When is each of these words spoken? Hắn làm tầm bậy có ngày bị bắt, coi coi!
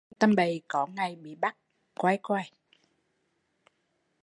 Hắn 0.01 0.07
làm 0.09 0.19
tầm 0.19 0.35
bậy 0.35 0.61
có 0.67 0.87
ngày 0.87 1.15
bị 1.15 1.35
bắt, 1.35 1.57
coi 1.95 2.19
coi! 2.23 2.43